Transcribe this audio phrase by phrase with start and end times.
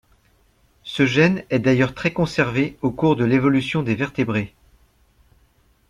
[0.81, 4.55] Ce gène est d’ailleurs très conservé au cours de l’évolution des vertébrés.